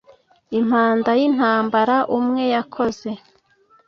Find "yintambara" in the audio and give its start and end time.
1.19-1.97